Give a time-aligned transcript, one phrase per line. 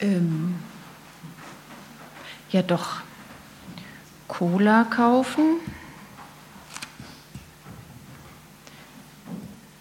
[0.00, 0.56] Ähm,
[2.50, 3.02] ja, doch.
[4.28, 5.60] Cola kaufen.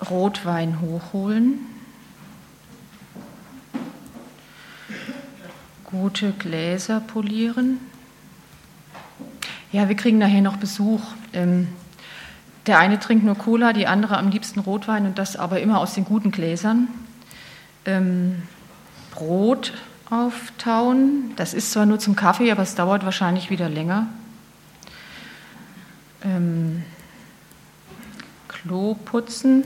[0.10, 1.60] Rotwein hochholen.
[5.84, 7.80] Gute Gläser polieren.
[9.72, 11.02] Ja, wir kriegen nachher noch Besuch.
[11.34, 11.68] Ähm,
[12.68, 15.94] der eine trinkt nur Cola, die andere am liebsten Rotwein und das aber immer aus
[15.94, 16.88] den guten Gläsern.
[17.86, 18.44] Ähm,
[19.12, 19.74] Brot
[20.10, 24.08] auftauen, das ist zwar nur zum Kaffee, aber es dauert wahrscheinlich wieder länger.
[26.24, 26.84] Ähm,
[28.48, 29.66] Klo putzen,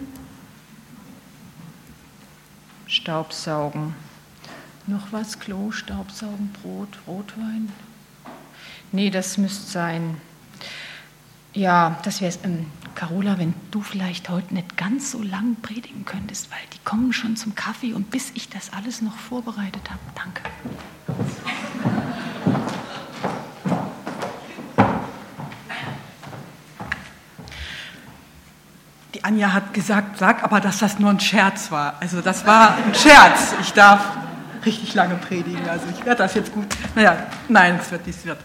[2.87, 3.95] Staubsaugen.
[4.87, 5.39] Noch was?
[5.39, 7.71] Klo, Staubsaugen, Brot, Rotwein?
[8.91, 10.17] Nee, das müsste sein.
[11.53, 12.39] Ja, das wäre es.
[12.43, 12.65] Ähm,
[13.01, 17.35] Carola, wenn du vielleicht heute nicht ganz so lang predigen könntest, weil die kommen schon
[17.35, 19.99] zum Kaffee und bis ich das alles noch vorbereitet habe.
[20.13, 20.43] Danke.
[29.15, 31.95] Die Anja hat gesagt, sag aber, dass das nur ein Scherz war.
[31.99, 33.55] Also das war ein Scherz.
[33.61, 34.15] Ich darf
[34.65, 35.67] richtig lange predigen.
[35.69, 36.65] Also ich werde das jetzt gut.
[36.95, 38.37] Naja, nein, es wird, es wird.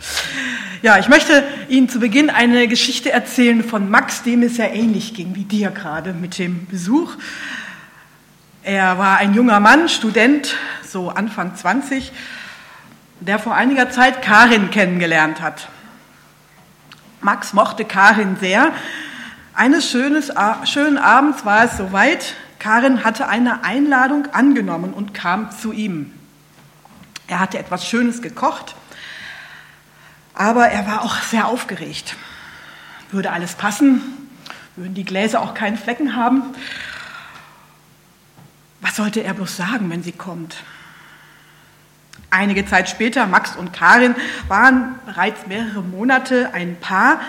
[0.82, 5.14] Ja, ich möchte Ihnen zu Beginn eine Geschichte erzählen von Max, dem es ja ähnlich
[5.14, 7.14] ging wie dir gerade mit dem Besuch.
[8.62, 12.12] Er war ein junger Mann, Student, so Anfang 20,
[13.20, 15.68] der vor einiger Zeit Karin kennengelernt hat.
[17.20, 18.72] Max mochte Karin sehr.
[19.54, 20.32] Eines schönes,
[20.64, 22.34] schönen Abends war es soweit,
[22.66, 26.12] Karin hatte eine Einladung angenommen und kam zu ihm.
[27.28, 28.74] Er hatte etwas Schönes gekocht,
[30.34, 32.16] aber er war auch sehr aufgeregt.
[33.12, 34.02] Würde alles passen?
[34.74, 36.42] Würden die Gläser auch keinen Flecken haben?
[38.80, 40.56] Was sollte er bloß sagen, wenn sie kommt?
[42.30, 44.16] Einige Zeit später, Max und Karin
[44.48, 47.20] waren bereits mehrere Monate ein Paar.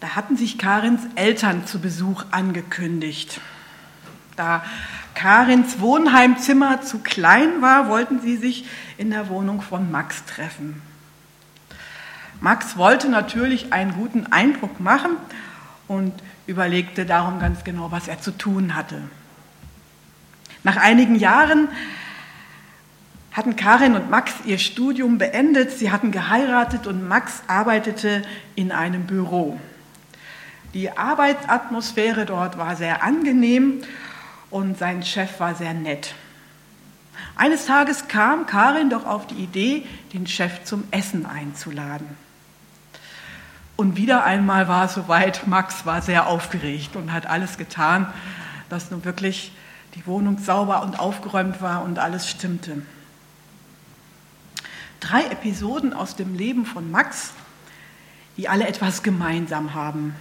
[0.00, 3.40] Da hatten sich Karins Eltern zu Besuch angekündigt.
[4.36, 4.62] Da
[5.14, 8.64] Karins Wohnheimzimmer zu klein war, wollten sie sich
[8.96, 10.80] in der Wohnung von Max treffen.
[12.40, 15.16] Max wollte natürlich einen guten Eindruck machen
[15.88, 16.12] und
[16.46, 19.02] überlegte darum ganz genau, was er zu tun hatte.
[20.62, 21.68] Nach einigen Jahren
[23.32, 28.22] hatten Karin und Max ihr Studium beendet, sie hatten geheiratet und Max arbeitete
[28.54, 29.60] in einem Büro.
[30.74, 33.82] Die Arbeitsatmosphäre dort war sehr angenehm
[34.50, 36.14] und sein Chef war sehr nett.
[37.36, 42.06] Eines Tages kam Karin doch auf die Idee, den Chef zum Essen einzuladen.
[43.76, 48.12] Und wieder einmal war es soweit, Max war sehr aufgeregt und hat alles getan,
[48.68, 49.52] dass nun wirklich
[49.94, 52.82] die Wohnung sauber und aufgeräumt war und alles stimmte.
[55.00, 57.32] Drei Episoden aus dem Leben von Max,
[58.36, 60.14] die alle etwas gemeinsam haben.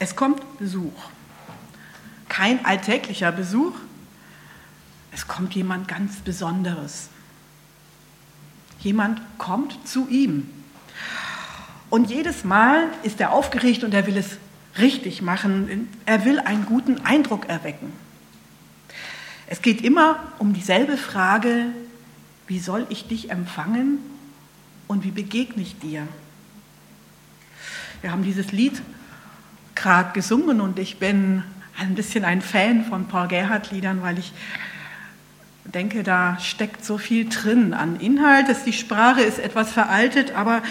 [0.00, 1.10] Es kommt Besuch
[2.32, 3.74] kein alltäglicher Besuch.
[5.12, 7.10] Es kommt jemand ganz Besonderes.
[8.80, 10.48] Jemand kommt zu ihm.
[11.90, 14.38] Und jedes Mal ist er aufgeregt und er will es
[14.78, 15.90] richtig machen.
[16.06, 17.92] Er will einen guten Eindruck erwecken.
[19.46, 21.66] Es geht immer um dieselbe Frage,
[22.46, 23.98] wie soll ich dich empfangen
[24.88, 26.08] und wie begegne ich dir?
[28.00, 28.80] Wir haben dieses Lied
[29.74, 31.44] gerade gesungen und ich bin
[31.82, 34.32] ein bisschen ein Fan von Paul Gerhardt-Liedern, weil ich
[35.64, 38.48] denke, da steckt so viel drin an Inhalt.
[38.48, 40.62] Dass die Sprache ist etwas veraltet, aber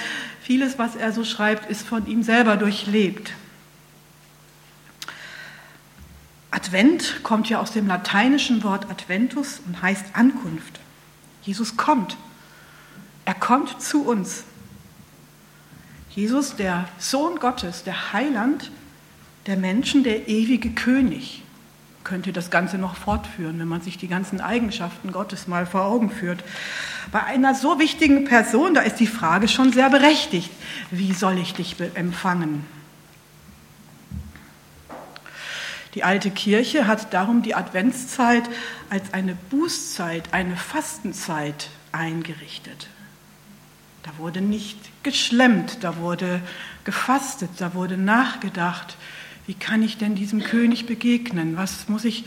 [0.41, 3.33] vieles, was er so schreibt, ist von ihm selber durchlebt.
[6.51, 10.79] Advent kommt ja aus dem lateinischen Wort Adventus und heißt Ankunft.
[11.43, 12.17] Jesus kommt.
[13.23, 14.43] Er kommt zu uns.
[16.09, 18.69] Jesus, der Sohn Gottes, der Heiland,
[19.47, 21.43] der Menschen der ewige König.
[22.03, 26.09] Könnte das Ganze noch fortführen, wenn man sich die ganzen Eigenschaften Gottes mal vor Augen
[26.09, 26.43] führt.
[27.11, 30.49] Bei einer so wichtigen Person, da ist die Frage schon sehr berechtigt.
[30.89, 32.65] Wie soll ich dich empfangen?
[35.93, 38.43] Die alte Kirche hat darum die Adventszeit
[38.89, 42.87] als eine Bußzeit, eine Fastenzeit eingerichtet.
[44.03, 46.41] Da wurde nicht geschlemmt, da wurde
[46.85, 48.97] gefastet, da wurde nachgedacht
[49.47, 51.57] wie kann ich denn diesem König begegnen?
[51.57, 52.25] Was muss ich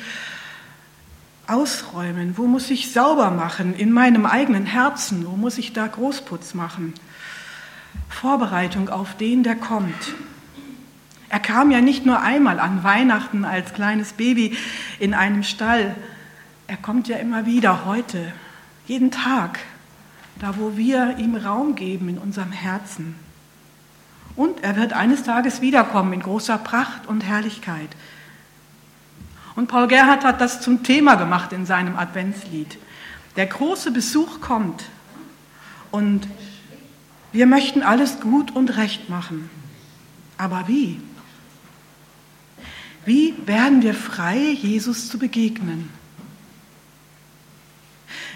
[1.46, 2.36] ausräumen?
[2.36, 5.26] Wo muss ich sauber machen in meinem eigenen Herzen?
[5.26, 6.94] Wo muss ich da Großputz machen?
[8.08, 10.14] Vorbereitung auf den, der kommt.
[11.28, 14.56] Er kam ja nicht nur einmal an Weihnachten als kleines Baby
[14.98, 15.94] in einem Stall.
[16.66, 18.32] Er kommt ja immer wieder heute,
[18.86, 19.58] jeden Tag.
[20.40, 23.14] da wo wir ihm Raum geben in unserem Herzen.
[24.36, 27.90] Und er wird eines Tages wiederkommen in großer Pracht und Herrlichkeit.
[29.54, 32.78] Und Paul Gerhard hat das zum Thema gemacht in seinem Adventslied.
[33.36, 34.84] Der große Besuch kommt
[35.90, 36.26] und
[37.32, 39.50] wir möchten alles gut und recht machen.
[40.38, 41.00] Aber wie?
[43.04, 45.90] Wie werden wir frei, Jesus zu begegnen?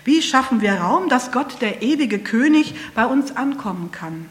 [0.04, 4.30] Wie schaffen wir Raum, dass Gott, der ewige König, bei uns ankommen kann?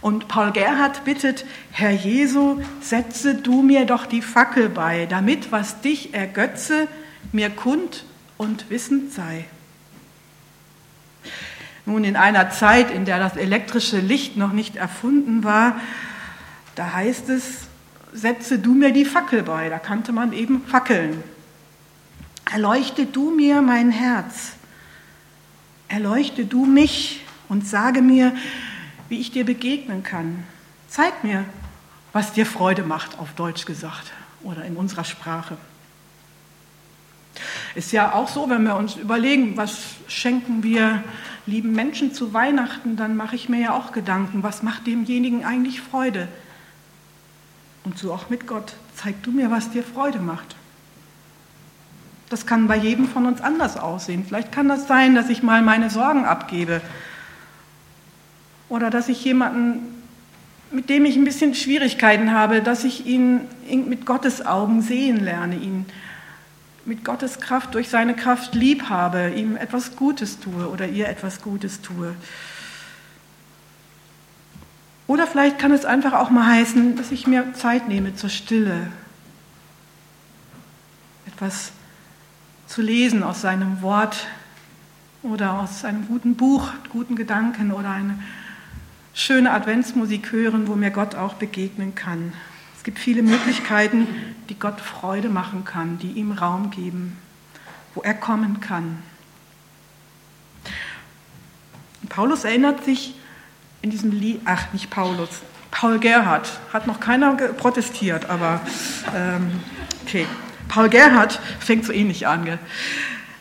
[0.00, 5.80] Und Paul Gerhard bittet, Herr Jesu, setze du mir doch die Fackel bei, damit was
[5.80, 6.86] dich ergötze,
[7.32, 8.04] mir kund
[8.36, 9.44] und wissend sei.
[11.84, 15.80] Nun, in einer Zeit, in der das elektrische Licht noch nicht erfunden war,
[16.74, 17.62] da heißt es,
[18.12, 19.68] setze du mir die Fackel bei.
[19.68, 21.22] Da kannte man eben Fackeln.
[22.50, 24.52] Erleuchte du mir mein Herz.
[25.88, 28.34] Erleuchte du mich und sage mir,
[29.08, 30.44] wie ich dir begegnen kann.
[30.88, 31.44] Zeig mir,
[32.12, 34.12] was dir Freude macht, auf Deutsch gesagt
[34.42, 35.56] oder in unserer Sprache.
[37.74, 39.78] Ist ja auch so, wenn wir uns überlegen, was
[40.08, 41.04] schenken wir
[41.46, 45.80] lieben Menschen zu Weihnachten, dann mache ich mir ja auch Gedanken, was macht demjenigen eigentlich
[45.80, 46.28] Freude?
[47.84, 48.74] Und so auch mit Gott.
[48.96, 50.56] Zeig du mir, was dir Freude macht.
[52.28, 54.24] Das kann bei jedem von uns anders aussehen.
[54.26, 56.82] Vielleicht kann das sein, dass ich mal meine Sorgen abgebe
[58.68, 59.80] oder dass ich jemanden,
[60.70, 65.56] mit dem ich ein bisschen Schwierigkeiten habe, dass ich ihn mit Gottes Augen sehen lerne,
[65.56, 65.86] ihn
[66.84, 71.42] mit Gottes Kraft durch seine Kraft lieb habe, ihm etwas Gutes tue oder ihr etwas
[71.42, 72.14] Gutes tue.
[75.06, 78.88] Oder vielleicht kann es einfach auch mal heißen, dass ich mir Zeit nehme zur Stille,
[81.26, 81.72] etwas
[82.66, 84.26] zu lesen aus seinem Wort
[85.22, 88.18] oder aus einem guten Buch, guten Gedanken oder eine
[89.18, 92.32] schöne Adventsmusik hören, wo mir Gott auch begegnen kann.
[92.76, 94.06] Es gibt viele Möglichkeiten,
[94.48, 97.18] die Gott Freude machen kann, die ihm Raum geben,
[97.94, 99.02] wo er kommen kann.
[102.08, 103.14] Paulus erinnert sich
[103.82, 105.28] in diesem Lied, ach nicht Paulus,
[105.72, 108.60] Paul Gerhard, hat noch keiner protestiert, aber
[109.14, 109.50] ähm,
[110.06, 110.26] okay.
[110.68, 112.44] Paul Gerhard fängt so ähnlich an.
[112.44, 112.58] Gell?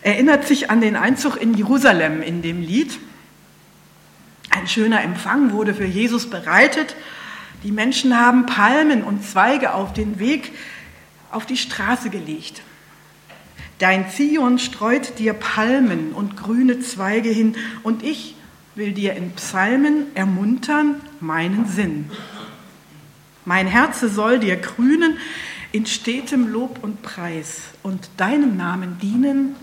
[0.02, 2.98] Erinnert sich an den Einzug in Jerusalem in dem Lied.
[4.58, 6.96] Ein schöner Empfang wurde für Jesus bereitet.
[7.62, 10.52] Die Menschen haben Palmen und Zweige auf den Weg,
[11.30, 12.64] auf die Straße gelegt.
[13.78, 18.36] Dein Zion streut dir Palmen und grüne Zweige hin und ich
[18.74, 22.10] will dir in Psalmen ermuntern meinen Sinn.
[23.46, 25.20] Mein Herze soll dir grünen
[25.72, 29.56] in stetem Lob und Preis und deinem Namen dienen,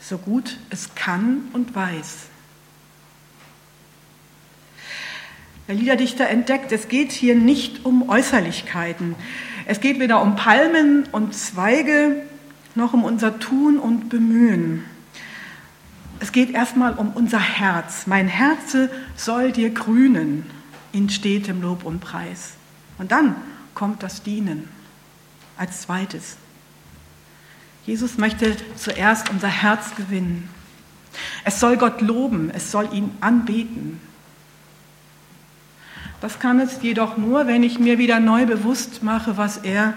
[0.00, 2.31] so gut es kann und weiß.
[5.72, 9.14] Der Liederdichter entdeckt, es geht hier nicht um Äußerlichkeiten.
[9.64, 12.24] Es geht weder um Palmen und Zweige
[12.74, 14.84] noch um unser Tun und Bemühen.
[16.20, 18.06] Es geht erstmal um unser Herz.
[18.06, 20.44] Mein Herze soll dir grünen
[20.92, 22.52] in stetem Lob und Preis.
[22.98, 23.34] Und dann
[23.74, 24.68] kommt das Dienen
[25.56, 26.36] als zweites.
[27.86, 30.50] Jesus möchte zuerst unser Herz gewinnen.
[31.44, 34.00] Es soll Gott loben, es soll ihn anbeten.
[36.22, 39.94] Das kann es jedoch nur, wenn ich mir wieder neu bewusst mache, was er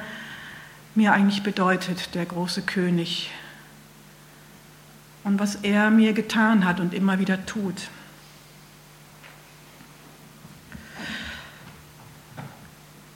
[0.95, 3.29] mir eigentlich bedeutet, der große König.
[5.23, 7.89] Und was er mir getan hat und immer wieder tut.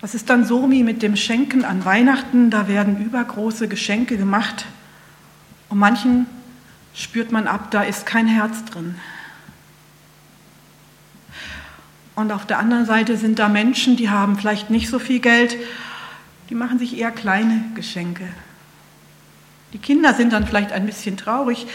[0.02, 2.52] Was ist dann so wie mit dem Schenken an Weihnachten?
[2.52, 4.68] Da werden übergroße Geschenke gemacht
[5.70, 6.28] und manchen
[6.94, 8.94] spürt man ab, da ist kein Herz drin.
[12.20, 15.56] Und auf der anderen Seite sind da Menschen, die haben vielleicht nicht so viel Geld,
[16.50, 18.28] die machen sich eher kleine Geschenke.
[19.72, 21.66] Die Kinder sind dann vielleicht ein bisschen traurig,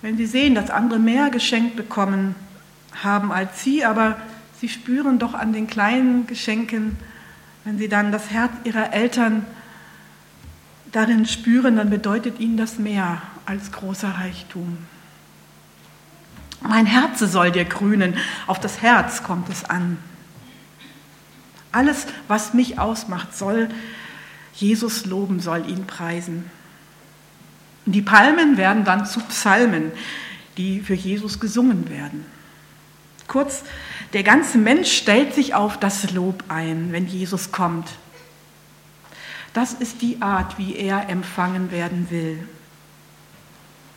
[0.00, 2.36] wenn sie sehen, dass andere mehr geschenkt bekommen
[3.02, 4.16] haben als sie, aber
[4.60, 6.96] sie spüren doch an den kleinen Geschenken,
[7.64, 9.44] wenn sie dann das Herz ihrer Eltern
[10.92, 14.78] darin spüren, dann bedeutet ihnen das mehr als großer Reichtum.
[16.62, 18.16] Mein Herze soll dir grünen,
[18.46, 19.98] auf das Herz kommt es an.
[21.72, 23.68] Alles, was mich ausmacht, soll
[24.54, 26.50] Jesus loben, soll ihn preisen.
[27.86, 29.90] Die Palmen werden dann zu Psalmen,
[30.56, 32.24] die für Jesus gesungen werden.
[33.26, 33.64] Kurz,
[34.12, 37.88] der ganze Mensch stellt sich auf das Lob ein, wenn Jesus kommt.
[39.54, 42.46] Das ist die Art, wie er empfangen werden will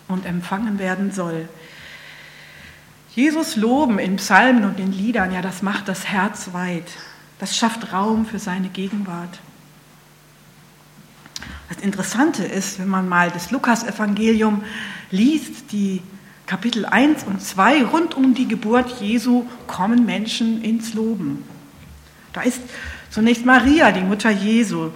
[0.07, 1.47] und empfangen werden soll.
[3.15, 6.83] Jesus loben in Psalmen und in Liedern, ja, das macht das Herz weit.
[7.39, 9.39] Das schafft Raum für seine Gegenwart.
[11.69, 14.63] Das Interessante ist, wenn man mal das Lukasevangelium
[15.11, 16.01] liest, die
[16.45, 21.45] Kapitel 1 und 2, rund um die Geburt Jesu kommen Menschen ins Loben.
[22.33, 22.61] Da ist
[23.09, 24.91] zunächst Maria, die Mutter Jesu.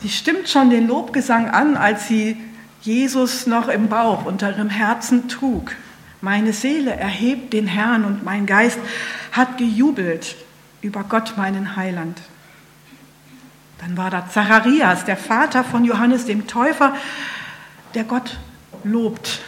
[0.00, 2.38] Sie stimmt schon den Lobgesang an, als sie
[2.80, 5.72] Jesus noch im Bauch unter ihrem Herzen trug.
[6.24, 8.78] Meine Seele erhebt den Herrn und mein Geist
[9.30, 10.36] hat gejubelt
[10.80, 12.18] über Gott, meinen Heiland.
[13.78, 16.96] Dann war da Zacharias, der Vater von Johannes dem Täufer,
[17.92, 18.38] der Gott
[18.84, 19.40] lobt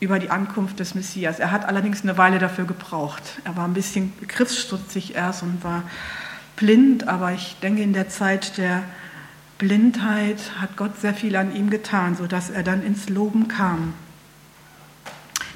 [0.00, 1.38] über die Ankunft des Messias.
[1.38, 3.22] Er hat allerdings eine Weile dafür gebraucht.
[3.44, 5.82] Er war ein bisschen begriffsstutzig erst und war
[6.56, 8.84] blind, aber ich denke, in der Zeit der
[9.58, 13.92] Blindheit hat Gott sehr viel an ihm getan, sodass er dann ins Loben kam.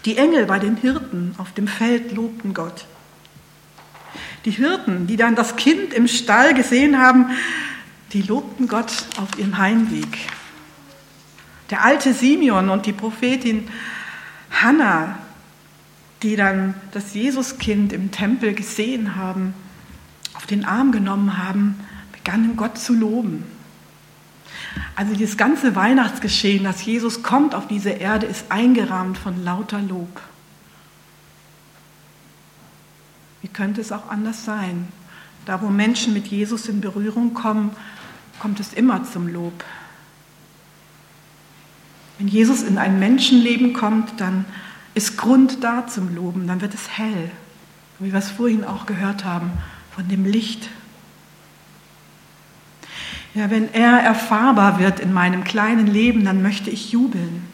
[0.04, 2.86] Die Engel bei den Hirten auf dem Feld lobten Gott.
[4.44, 7.30] Die Hirten, die dann das Kind im Stall gesehen haben,
[8.12, 10.18] die lobten Gott auf ihrem Heimweg.
[11.70, 13.68] Der alte Simeon und die Prophetin
[14.50, 15.18] Hannah,
[16.22, 19.54] die dann das Jesuskind im Tempel gesehen haben,
[20.34, 21.78] auf den Arm genommen haben,
[22.12, 23.44] begannen Gott zu loben.
[24.94, 30.20] Also dieses ganze Weihnachtsgeschehen, dass Jesus kommt auf diese Erde, ist eingerahmt von lauter Lob.
[33.42, 34.88] Wie könnte es auch anders sein?
[35.46, 37.70] Da, wo Menschen mit Jesus in Berührung kommen,
[38.38, 39.64] kommt es immer zum Lob.
[42.18, 44.44] Wenn Jesus in ein Menschenleben kommt, dann
[44.94, 47.30] ist Grund da zum Loben, dann wird es hell,
[47.98, 49.52] wie wir es vorhin auch gehört haben,
[49.94, 50.68] von dem Licht.
[53.34, 57.44] Ja, wenn er erfahrbar wird in meinem kleinen Leben, dann möchte ich jubeln.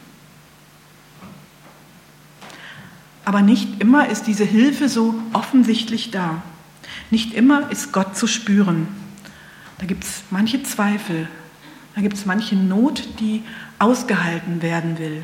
[3.26, 6.42] Aber nicht immer ist diese Hilfe so offensichtlich da.
[7.10, 8.88] Nicht immer ist Gott zu spüren.
[9.78, 11.28] Da gibt es manche Zweifel,
[11.94, 13.42] da gibt es manche Not, die
[13.78, 15.22] ausgehalten werden will.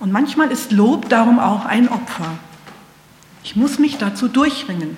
[0.00, 2.38] Und manchmal ist Lob darum auch ein Opfer.
[3.42, 4.96] Ich muss mich dazu durchringen.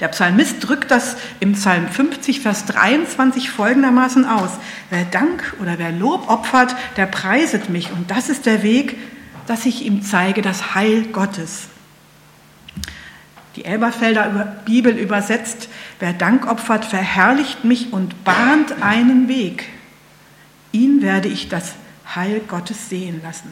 [0.00, 4.50] Der Psalmist drückt das im Psalm 50, Vers 23 folgendermaßen aus.
[4.90, 7.90] Wer Dank oder wer Lob opfert, der preiset mich.
[7.92, 8.98] Und das ist der Weg,
[9.46, 11.68] dass ich ihm zeige, das Heil Gottes.
[13.54, 19.70] Die Elberfelder Bibel übersetzt, wer Dank opfert, verherrlicht mich und bahnt einen Weg.
[20.72, 21.74] Ihn werde ich das
[22.14, 23.50] Heil Gottes sehen lassen.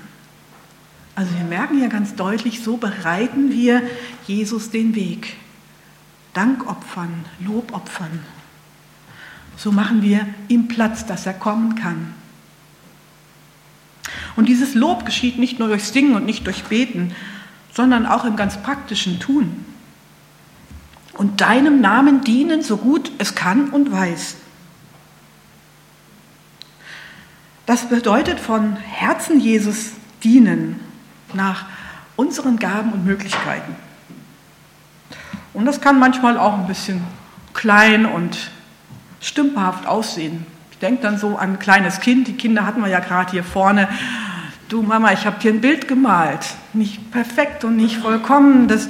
[1.14, 3.82] Also wir merken hier ganz deutlich, so bereiten wir
[4.26, 5.36] Jesus den Weg.
[6.34, 8.20] Dank opfern, Lob opfern.
[9.56, 12.12] So machen wir ihm Platz, dass er kommen kann.
[14.36, 17.14] Und dieses Lob geschieht nicht nur durch Singen und nicht durch Beten,
[17.72, 19.64] sondern auch im ganz praktischen Tun
[21.16, 24.36] und deinem Namen dienen, so gut es kann und weiß.
[27.66, 30.80] Das bedeutet von Herzen Jesus dienen
[31.32, 31.66] nach
[32.16, 33.74] unseren Gaben und Möglichkeiten.
[35.54, 37.02] Und das kann manchmal auch ein bisschen
[37.54, 38.50] klein und
[39.20, 40.44] stümperhaft aussehen.
[40.72, 43.44] Ich denke dann so an ein kleines Kind, die Kinder hatten wir ja gerade hier
[43.44, 43.88] vorne.
[44.68, 46.46] Du Mama, ich habe dir ein Bild gemalt.
[46.72, 48.68] Nicht perfekt und nicht vollkommen.
[48.68, 48.88] Das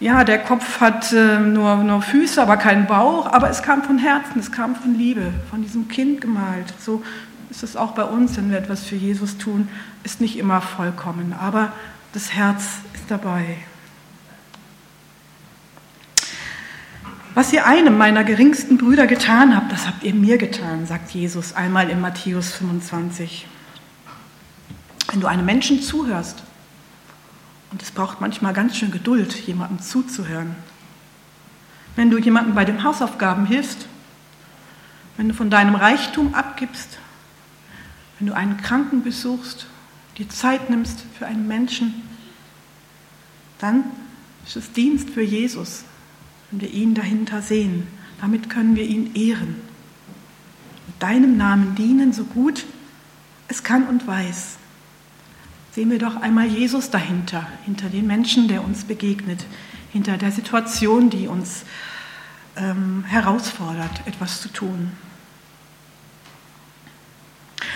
[0.00, 3.96] ja, der Kopf hat äh, nur, nur Füße, aber keinen Bauch, aber es kam von
[3.96, 6.74] Herzen, es kam von Liebe, von diesem Kind gemalt.
[6.78, 7.02] So
[7.48, 9.68] ist es auch bei uns, wenn wir etwas für Jesus tun,
[10.02, 11.72] ist nicht immer vollkommen, aber
[12.12, 13.56] das Herz ist dabei.
[17.34, 21.52] Was ihr einem meiner geringsten Brüder getan habt, das habt ihr mir getan, sagt Jesus
[21.52, 23.48] einmal in Matthäus 25.
[25.10, 26.44] Wenn du einem Menschen zuhörst,
[27.72, 30.54] und es braucht manchmal ganz schön Geduld, jemandem zuzuhören.
[31.96, 33.88] Wenn du jemandem bei den Hausaufgaben hilfst,
[35.16, 36.98] wenn du von deinem Reichtum abgibst,
[38.18, 39.66] wenn du einen Kranken besuchst,
[40.18, 41.94] dir Zeit nimmst für einen Menschen,
[43.58, 43.82] dann
[44.46, 45.84] ist es Dienst für Jesus,
[46.50, 47.86] wenn wir ihn dahinter sehen.
[48.20, 49.56] Damit können wir ihn ehren.
[50.86, 52.64] Und deinem Namen dienen, so gut
[53.48, 54.56] es kann und weiß.
[55.72, 59.44] Sehen wir doch einmal Jesus dahinter, hinter den Menschen, der uns begegnet,
[59.92, 61.64] hinter der Situation, die uns
[62.56, 64.92] ähm, herausfordert, etwas zu tun.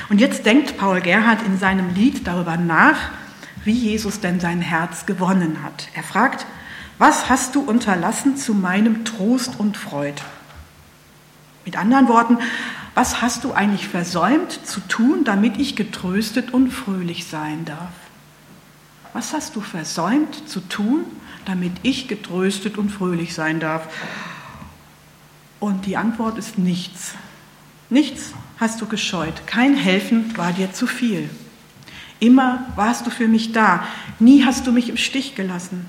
[0.08, 3.10] Und jetzt denkt Paul Gerhard in seinem Lied darüber nach,
[3.64, 5.88] wie Jesus denn sein Herz gewonnen hat.
[5.94, 6.46] Er fragt,
[6.98, 10.20] was hast du unterlassen zu meinem Trost und Freud?
[11.64, 12.38] Mit anderen Worten,
[12.94, 17.92] was hast du eigentlich versäumt zu tun, damit ich getröstet und fröhlich sein darf?
[19.12, 21.04] Was hast du versäumt zu tun,
[21.44, 23.86] damit ich getröstet und fröhlich sein darf?
[25.60, 27.14] Und die Antwort ist nichts.
[27.90, 29.46] Nichts hast du gescheut.
[29.46, 31.30] Kein Helfen war dir zu viel.
[32.20, 33.84] Immer warst du für mich da.
[34.18, 35.86] Nie hast du mich im Stich gelassen.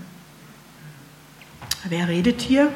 [1.89, 2.71] Wer redet hier?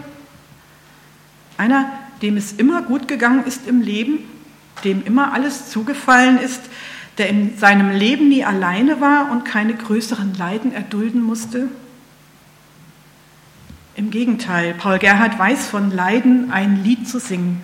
[1.57, 1.91] Einer,
[2.23, 4.19] dem es immer gut gegangen ist im Leben,
[4.83, 6.61] dem immer alles zugefallen ist,
[7.19, 11.69] der in seinem Leben nie alleine war und keine größeren Leiden erdulden musste?
[13.95, 17.61] Im Gegenteil, Paul Gerhard weiß von Leiden ein Lied zu singen.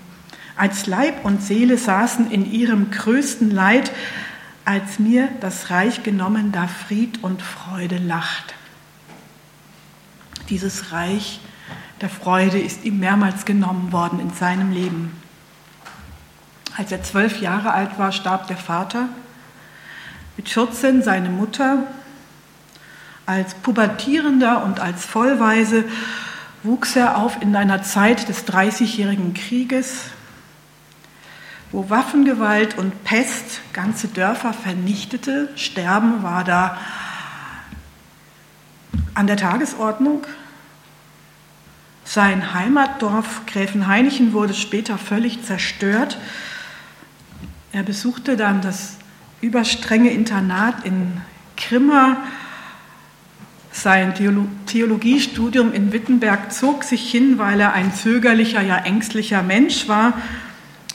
[0.55, 3.91] Als Leib und Seele saßen in ihrem größten Leid,
[4.65, 8.53] als mir das Reich genommen, da Fried und Freude lacht.
[10.49, 11.39] Dieses Reich
[12.01, 15.21] der Freude ist ihm mehrmals genommen worden in seinem Leben.
[16.75, 19.09] Als er zwölf Jahre alt war, starb der Vater.
[20.37, 21.83] Mit 14 seine Mutter.
[23.25, 25.83] Als Pubertierender und als Vollweise
[26.63, 30.05] wuchs er auf in einer Zeit des Dreißigjährigen Krieges,
[31.71, 35.49] wo Waffengewalt und Pest ganze Dörfer vernichtete.
[35.55, 36.77] Sterben war da
[39.13, 40.25] an der Tagesordnung.
[42.05, 46.17] Sein Heimatdorf Gräfenhainichen wurde später völlig zerstört.
[47.71, 48.97] Er besuchte dann das
[49.41, 51.21] überstrenge Internat in
[51.55, 52.17] Krimmer.
[53.71, 54.15] Sein
[54.65, 60.13] Theologiestudium in Wittenberg zog sich hin, weil er ein zögerlicher, ja ängstlicher Mensch war.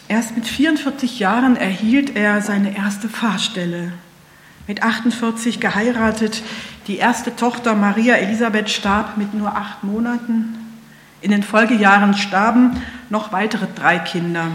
[0.08, 3.92] Erst mit 44 Jahren erhielt er seine erste Fahrstelle.
[4.66, 6.42] Mit 48 geheiratet.
[6.86, 10.58] Die erste Tochter Maria Elisabeth starb mit nur acht Monaten.
[11.22, 14.48] In den Folgejahren starben noch weitere drei Kinder.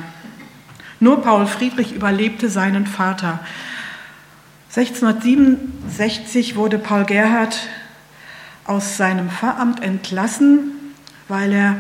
[1.00, 3.40] Nur Paul Friedrich überlebte seinen Vater.
[4.76, 7.58] 1667 wurde Paul Gerhard
[8.66, 10.74] aus seinem Pfarramt entlassen,
[11.28, 11.78] weil er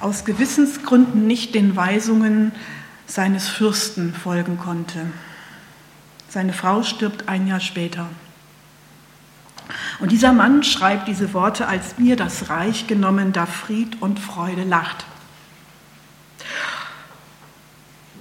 [0.00, 2.52] aus Gewissensgründen nicht den Weisungen
[3.06, 5.06] seines Fürsten folgen konnte.
[6.28, 8.10] Seine Frau stirbt ein Jahr später.
[10.00, 14.64] Und dieser Mann schreibt diese Worte, als mir das Reich genommen, da Fried und Freude
[14.64, 15.06] lacht.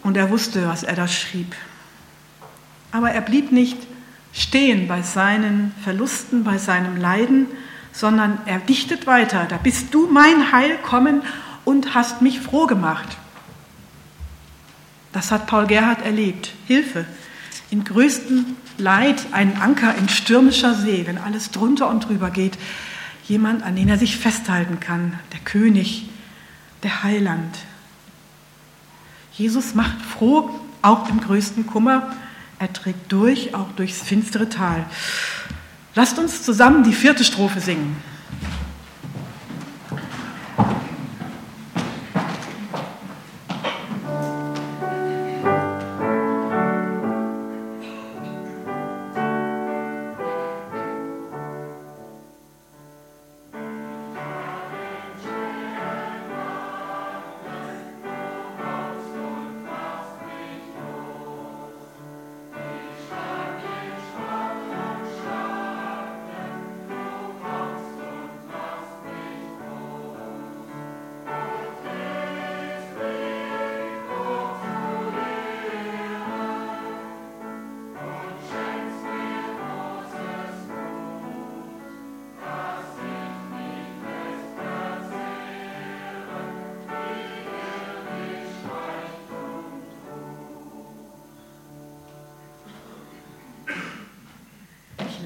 [0.02, 1.56] Und er wusste, was er da schrieb.
[2.92, 3.78] Aber er blieb nicht
[4.34, 7.48] stehen bei seinen Verlusten, bei seinem Leiden,
[7.92, 9.46] sondern er dichtet weiter.
[9.50, 11.22] Da bist du mein Heil kommen
[11.66, 13.18] und hast mich froh gemacht.
[15.14, 16.54] Das hat Paul Gerhard erlebt.
[16.68, 17.06] Hilfe
[17.70, 18.46] in größtem
[18.78, 22.58] Leid ein Anker in stürmischer See, wenn alles drunter und drüber geht.
[23.28, 26.10] Jemand, an den er sich festhalten kann, der König,
[26.84, 27.58] der Heiland.
[29.34, 30.50] Jesus macht froh,
[30.82, 32.16] auch im größten Kummer.
[32.60, 34.86] Er trägt durch, auch durchs finstere Tal.
[35.96, 37.98] Lasst uns zusammen die vierte Strophe singen.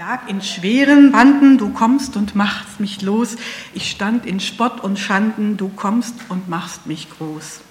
[0.07, 3.35] Lag in schweren Banden, du kommst und machst mich los.
[3.75, 7.61] Ich stand in Spott und Schanden, du kommst und machst mich groß.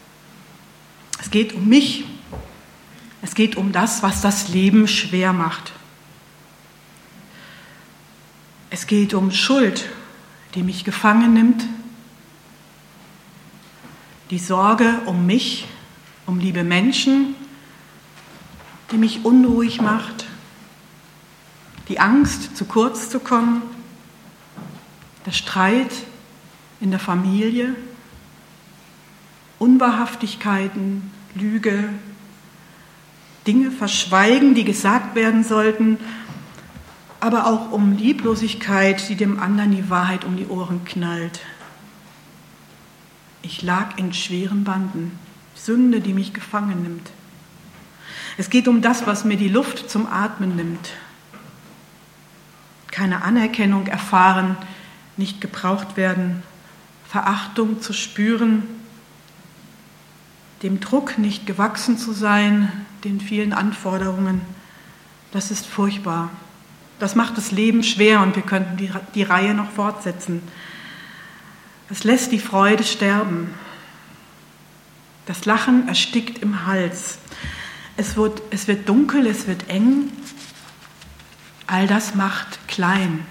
[1.21, 2.05] Es geht um mich.
[3.21, 5.73] Es geht um das, was das Leben schwer macht.
[8.71, 9.87] Es geht um Schuld,
[10.55, 11.65] die mich gefangen nimmt.
[14.31, 15.67] Die Sorge um mich,
[16.27, 17.35] um liebe Menschen,
[18.93, 20.30] die mich unruhig macht
[21.91, 23.63] die Angst, zu kurz zu kommen,
[25.27, 25.91] der Streit
[26.81, 27.75] in der Familie,
[29.59, 31.91] Unwahrhaftigkeiten, Lüge,
[33.47, 35.99] Dinge verschweigen, die gesagt werden sollten,
[37.19, 41.41] aber auch um Lieblosigkeit, die dem anderen die Wahrheit um die Ohren knallt.
[43.43, 45.19] Ich lag in schweren Banden,
[45.57, 47.11] Sünde, die mich gefangen nimmt.
[48.39, 50.93] Es geht um das, was mir die Luft zum Atmen nimmt,
[52.91, 54.57] keine Anerkennung erfahren,
[55.17, 56.43] nicht gebraucht werden,
[57.09, 58.63] Verachtung zu spüren,
[60.63, 62.71] dem Druck nicht gewachsen zu sein,
[63.05, 64.41] den vielen Anforderungen,
[65.33, 66.31] das ist furchtbar.
[66.99, 70.43] Das macht das Leben schwer und wir könnten die, die Reihe noch fortsetzen.
[71.89, 73.55] Es lässt die Freude sterben.
[75.27, 77.19] Das Lachen erstickt im Hals.
[77.97, 80.11] Es wird, es wird dunkel, es wird eng.
[81.71, 83.25] All das macht klein.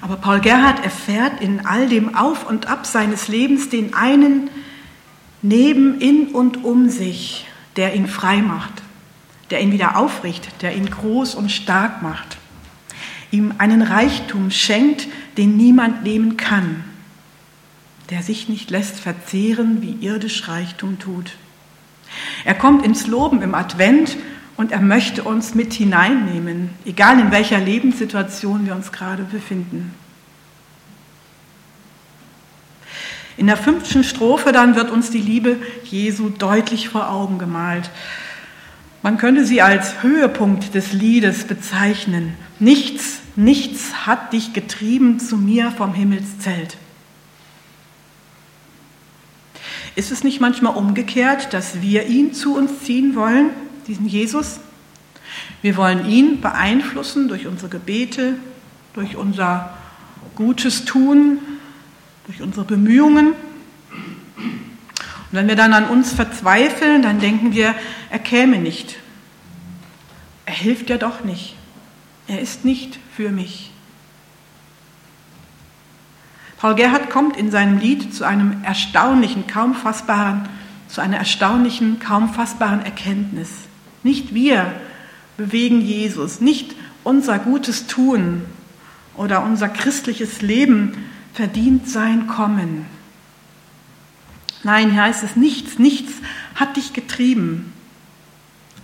[0.00, 4.50] Aber Paul Gerhard erfährt in all dem Auf und Ab seines Lebens den einen
[5.42, 8.82] neben, in und um sich, der ihn frei macht,
[9.50, 12.36] der ihn wieder aufrichtet, der ihn groß und stark macht,
[13.30, 15.06] ihm einen Reichtum schenkt,
[15.36, 16.82] den niemand nehmen kann,
[18.10, 21.36] der sich nicht lässt verzehren, wie irdisch Reichtum tut.
[22.44, 24.16] Er kommt ins Loben im Advent
[24.56, 29.92] und er möchte uns mit hineinnehmen, egal in welcher Lebenssituation wir uns gerade befinden.
[33.36, 37.90] In der fünften Strophe dann wird uns die Liebe Jesu deutlich vor Augen gemalt.
[39.02, 42.34] Man könnte sie als Höhepunkt des Liedes bezeichnen.
[42.60, 46.76] Nichts, nichts hat dich getrieben zu mir vom Himmelszelt.
[49.96, 53.50] Ist es nicht manchmal umgekehrt, dass wir ihn zu uns ziehen wollen?
[53.86, 54.60] Diesen Jesus.
[55.62, 58.34] Wir wollen ihn beeinflussen durch unsere Gebete,
[58.94, 59.74] durch unser
[60.34, 61.38] gutes Tun,
[62.26, 63.28] durch unsere Bemühungen.
[64.38, 67.74] Und wenn wir dann an uns verzweifeln, dann denken wir,
[68.10, 68.96] er käme nicht.
[70.46, 71.56] Er hilft ja doch nicht.
[72.26, 73.70] Er ist nicht für mich.
[76.58, 80.48] Paul Gerhard kommt in seinem Lied zu einem erstaunlichen, kaum fassbaren,
[80.88, 83.50] zu einer erstaunlichen, kaum fassbaren Erkenntnis.
[84.04, 84.72] Nicht wir
[85.36, 88.42] bewegen Jesus, nicht unser gutes Tun
[89.16, 90.96] oder unser christliches Leben
[91.32, 92.86] verdient sein Kommen.
[94.62, 96.12] Nein, hier heißt es, nichts, nichts
[96.54, 97.72] hat dich getrieben,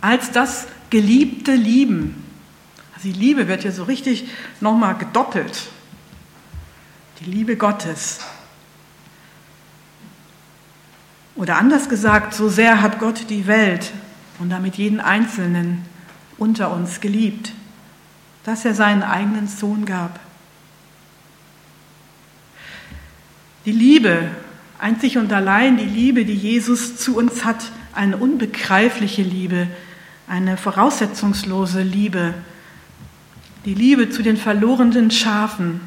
[0.01, 2.25] als das geliebte Lieben.
[2.95, 4.29] Also die Liebe wird hier so richtig
[4.61, 5.69] nochmal gedoppelt.
[7.21, 8.21] Die Liebe Gottes.
[11.37, 13.93] Oder anders gesagt, so sehr hat Gott die Welt
[14.41, 15.83] und damit jeden Einzelnen
[16.39, 17.53] unter uns geliebt,
[18.45, 20.19] dass er seinen eigenen Sohn gab.
[23.67, 24.29] Die Liebe,
[24.79, 29.67] einzig und allein die Liebe, die Jesus zu uns hat, eine unbegreifliche Liebe,
[30.27, 32.33] eine voraussetzungslose Liebe,
[33.67, 35.83] die Liebe zu den verlorenen Schafen,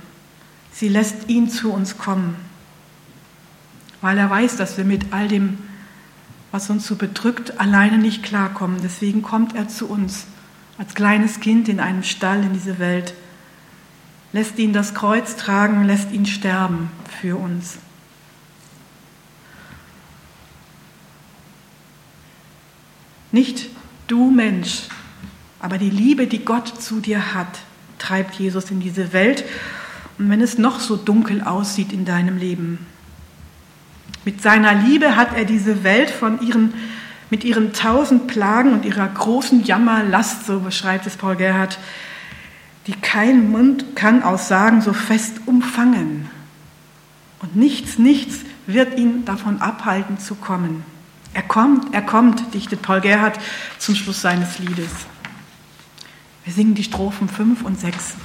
[0.72, 2.36] sie lässt ihn zu uns kommen,
[4.02, 5.58] weil er weiß, dass wir mit all dem
[6.54, 8.78] was uns so bedrückt, alleine nicht klarkommen.
[8.84, 10.28] Deswegen kommt er zu uns
[10.78, 13.16] als kleines Kind in einem Stall in diese Welt,
[14.34, 17.78] lässt ihn das Kreuz tragen, lässt ihn sterben für uns.
[23.32, 23.70] Nicht
[24.06, 24.90] du Mensch,
[25.60, 27.62] aber die Liebe, die Gott zu dir hat,
[27.98, 29.44] treibt Jesus in diese Welt.
[30.20, 32.86] Und wenn es noch so dunkel aussieht in deinem Leben,
[34.26, 36.74] mit seiner Liebe hat er diese Welt von ihren,
[37.30, 41.78] mit ihren tausend Plagen und ihrer großen Jammerlast, so beschreibt es Paul Gerhard,
[42.88, 46.30] die kein Mund kann aussagen, so fest umfangen.
[47.42, 50.86] Und nichts, nichts wird ihn davon abhalten zu kommen.
[51.34, 53.40] Er kommt, er kommt, dichtet Paul Gerhard
[53.80, 54.92] zum Schluss seines Liedes.
[56.46, 58.16] Wir singen die Strophen 5 und 6.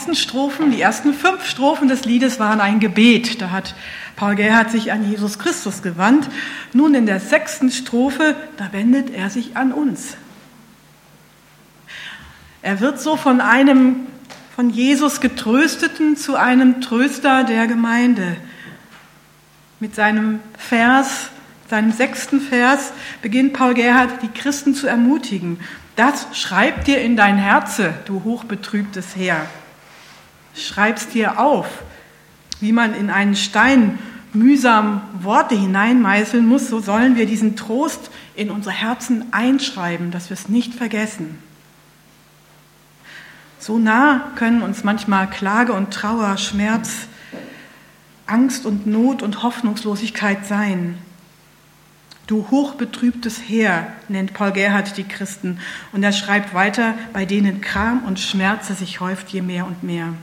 [0.00, 3.42] ersten Strophen, die ersten fünf Strophen des Liedes waren ein Gebet.
[3.42, 3.74] Da hat
[4.16, 6.26] Paul Gerhard sich an Jesus Christus gewandt.
[6.72, 10.16] Nun in der sechsten Strophe, da wendet er sich an uns.
[12.62, 14.06] Er wird so von einem
[14.56, 18.38] von Jesus getrösteten zu einem Tröster der Gemeinde.
[19.80, 21.26] Mit seinem Vers,
[21.68, 25.60] seinem sechsten Vers beginnt Paul Gerhard, die Christen zu ermutigen.
[25.94, 29.44] Das schreib dir in dein Herze, du hochbetrübtes Heer.
[30.54, 31.66] Schreib's dir auf,
[32.60, 33.98] wie man in einen Stein
[34.32, 40.34] mühsam Worte hineinmeißeln muss, so sollen wir diesen Trost in unsere Herzen einschreiben, dass wir
[40.34, 41.38] es nicht vergessen.
[43.58, 47.08] So nah können uns manchmal Klage und Trauer, Schmerz,
[48.26, 50.96] Angst und Not und Hoffnungslosigkeit sein.
[52.26, 55.58] Du hochbetrübtes Heer, nennt Paul Gerhard die Christen.
[55.92, 60.14] Und er schreibt weiter, bei denen Kram und Schmerze sich häuft je mehr und mehr.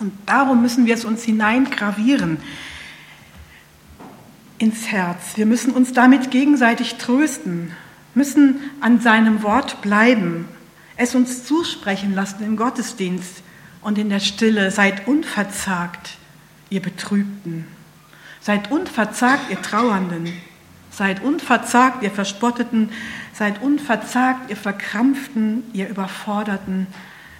[0.00, 2.38] Und darum müssen wir es uns hineingravieren
[4.58, 5.36] ins Herz.
[5.36, 7.72] Wir müssen uns damit gegenseitig trösten,
[8.14, 10.48] müssen an seinem Wort bleiben,
[10.96, 13.42] es uns zusprechen lassen im Gottesdienst
[13.80, 14.70] und in der Stille.
[14.70, 16.18] Seid unverzagt,
[16.68, 17.66] ihr Betrübten.
[18.40, 20.32] Seid unverzagt, ihr Trauernden.
[20.90, 22.90] Seid unverzagt, ihr Verspotteten.
[23.32, 26.86] Seid unverzagt, ihr Verkrampften, ihr Überforderten.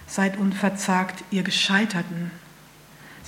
[0.06, 2.30] Seid unverzagt, ihr Gescheiterten.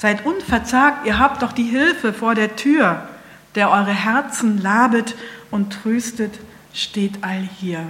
[0.02, 3.08] Seid unverzagt, ihr habt doch die Hilfe vor der Tür,
[3.54, 5.14] der eure Herzen labet
[5.52, 6.40] und tröstet,
[6.74, 7.86] steht all hier.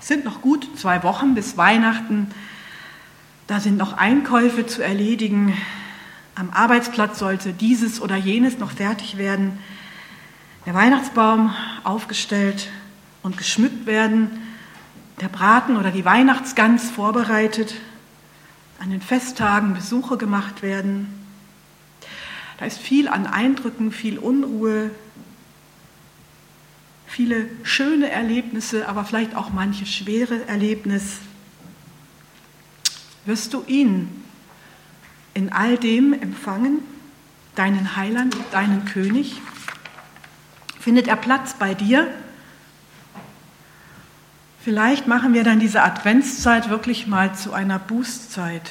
[0.00, 2.30] Es sind noch gut zwei Wochen bis Weihnachten.
[3.48, 5.52] Da sind noch Einkäufe zu erledigen.
[6.36, 9.58] Am Arbeitsplatz sollte dieses oder jenes noch fertig werden.
[10.64, 11.52] Der Weihnachtsbaum
[11.82, 12.68] aufgestellt
[13.24, 14.30] und geschmückt werden.
[15.20, 17.74] Der Braten oder die Weihnachtsgans vorbereitet
[18.78, 21.08] an den Festtagen Besuche gemacht werden.
[22.58, 24.90] Da ist viel an Eindrücken, viel Unruhe,
[27.06, 31.18] viele schöne Erlebnisse, aber vielleicht auch manche schwere Erlebnis.
[33.24, 34.24] Wirst du ihn
[35.34, 36.80] in all dem empfangen,
[37.54, 39.40] deinen Heiland, deinen König?
[40.80, 42.12] Findet er Platz bei dir?
[44.60, 48.70] Vielleicht machen wir dann diese Adventszeit wirklich mal zu einer Bußzeit,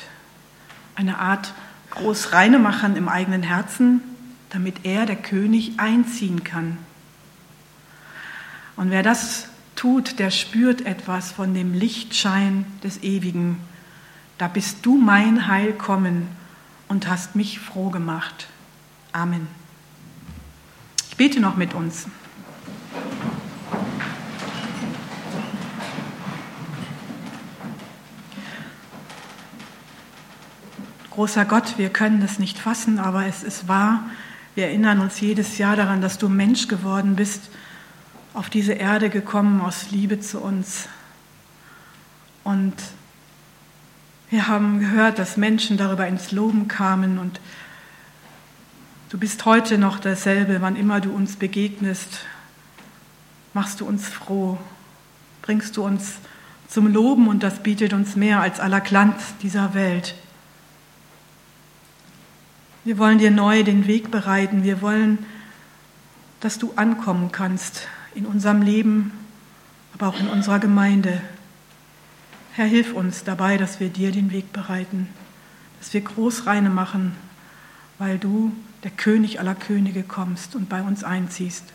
[0.96, 1.54] eine Art
[1.92, 4.02] Großreinemachen im eigenen Herzen,
[4.50, 6.78] damit er, der König, einziehen kann.
[8.76, 13.58] Und wer das tut, der spürt etwas von dem Lichtschein des Ewigen.
[14.38, 16.28] Da bist du mein Heil kommen
[16.88, 18.48] und hast mich froh gemacht.
[19.14, 19.48] Amen.
[21.10, 22.08] Ich bete noch mit uns.
[31.18, 34.04] Großer Gott, wir können das nicht fassen, aber es ist wahr.
[34.54, 37.50] Wir erinnern uns jedes Jahr daran, dass du Mensch geworden bist,
[38.36, 40.88] auf diese Erde gekommen aus Liebe zu uns.
[42.44, 42.76] Und
[44.30, 47.42] wir haben gehört, dass Menschen darüber ins Loben kamen und
[49.10, 52.28] du bist heute noch dasselbe, wann immer du uns begegnest,
[53.56, 54.60] machst du uns froh,
[55.42, 56.18] bringst du uns
[56.68, 60.14] zum Loben und das bietet uns mehr als aller Glanz dieser Welt.
[62.88, 64.64] Wir wollen dir neu den Weg bereiten.
[64.64, 65.18] Wir wollen,
[66.40, 69.12] dass du ankommen kannst in unserem Leben,
[69.94, 71.22] aber auch in unserer Gemeinde.
[72.54, 75.10] Herr, hilf uns dabei, dass wir dir den Weg bereiten,
[75.80, 77.12] dass wir Großreine machen,
[77.98, 81.66] weil du, der König aller Könige, kommst und bei uns einziehst.